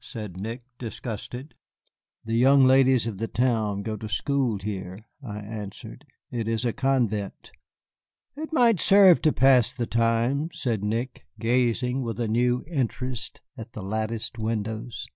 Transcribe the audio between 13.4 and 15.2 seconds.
at the latticed windows.